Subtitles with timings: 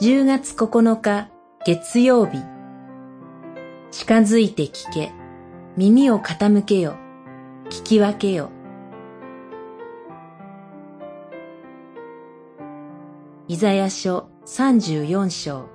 [0.00, 1.28] 10月9日
[1.66, 2.38] 月曜日
[3.90, 5.10] 近づいて聞け。
[5.76, 6.94] 耳を傾けよ。
[7.64, 8.52] 聞き分けよ。
[13.48, 15.68] イザヤ書34章。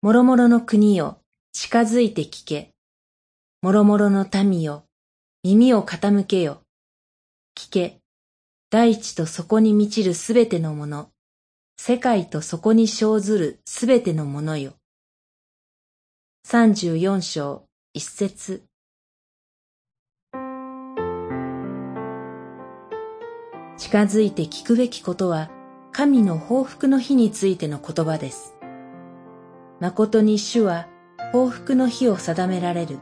[0.00, 1.18] もろもろの国よ
[1.52, 2.70] 近づいて聞け。
[3.60, 4.84] もろもろの民よ
[5.44, 6.62] 耳を傾けよ。
[7.54, 7.99] 聞け。
[8.70, 11.08] 大地とそこに満ちるすべてのもの、
[11.76, 14.74] 世界とそこに生ずるすべてのものよ。
[16.44, 17.64] 三十四章
[17.94, 18.62] 一節
[23.76, 25.50] 近づいて聞くべきことは、
[25.90, 28.54] 神の報復の日についての言葉です。
[29.80, 30.86] 誠に主は
[31.32, 33.00] 報復の日を定められる、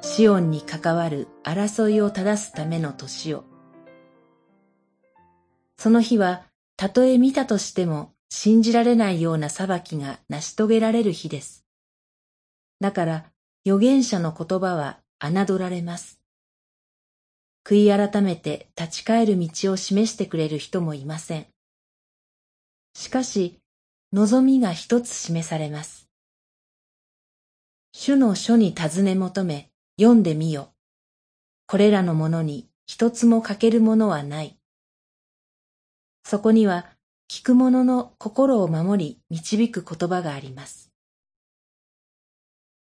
[0.00, 3.44] シオンに関わる争いを正すための年を。
[5.86, 6.42] その日は、
[6.76, 11.64] たとえ見たとしても信じられないような裁きが成し遂げられる日です。
[12.80, 13.24] だから、
[13.64, 16.20] 預言者の言葉は侮られます。
[17.64, 21.46] 悔い改めて立ち返る道を示してくれる人もいません。
[22.96, 23.60] しかし、
[24.12, 26.08] 望みが一つ示されます。
[27.92, 29.70] 主の書に尋ね求め、
[30.00, 30.72] 読んでみよ。
[31.68, 34.58] これらのものに一つも欠けるものはない。
[36.28, 36.86] そこには
[37.30, 40.90] 聞く者の心を守り導く言葉があります。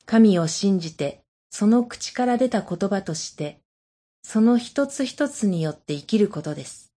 [0.06, 3.60] 神を信じてその口から出た言葉として
[4.22, 6.94] その一つ一つによって生きることです。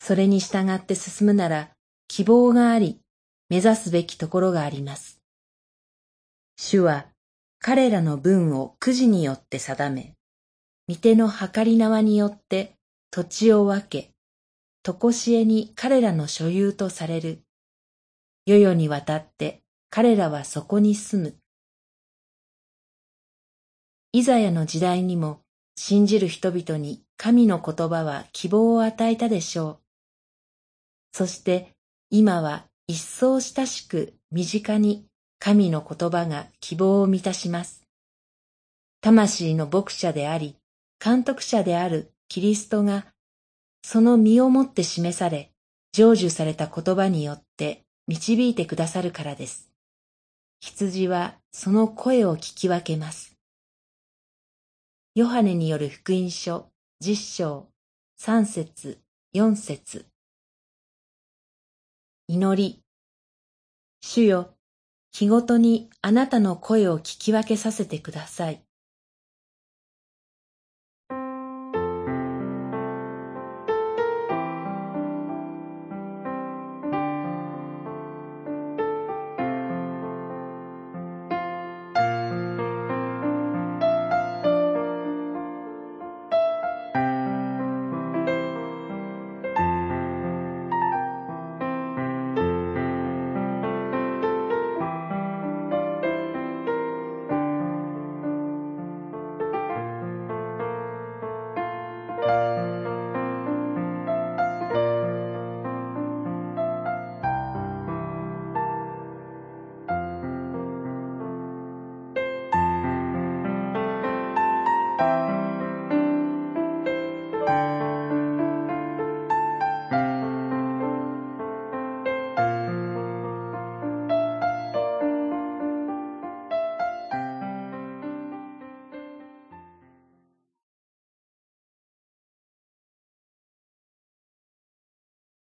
[0.00, 1.68] それに従って進むなら
[2.08, 2.98] 希望があり
[3.48, 5.20] 目指すべきところがあります。
[6.56, 7.06] 主は
[7.60, 10.14] 彼らの分をくじによって定め、
[10.88, 12.72] 御手の計り縄によって
[13.12, 14.13] 土地を分け、
[14.84, 17.40] とこしえに彼らの所有とされる。
[18.44, 21.36] 世々にわたって彼らはそこに住む。
[24.12, 25.40] イザヤの時代にも
[25.74, 29.78] 信じる人々に神の言葉は希望を与えたでしょう。
[31.12, 31.70] そして
[32.10, 35.06] 今は一層親しく身近に
[35.38, 37.86] 神の言葉が希望を満たします。
[39.00, 40.56] 魂の牧者であり、
[41.02, 43.13] 監督者であるキリストが
[43.86, 45.52] その身をもって示され、
[45.94, 49.70] 成就された言葉によって導いてくださるからです。
[50.60, 53.36] 羊はその声を聞き分けます。
[55.14, 57.68] ヨハネによる福音書十章
[58.16, 59.00] 三節
[59.34, 60.06] 四節
[62.26, 62.80] 祈り
[64.00, 64.54] 主よ、
[65.12, 68.63] 日ごとにあなたの声を聞き分けさせてください。